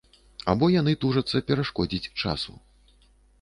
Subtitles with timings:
[0.53, 2.57] Або яны тужацца перашкодзіць часу.